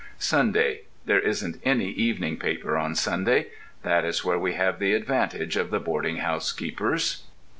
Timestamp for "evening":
1.89-2.37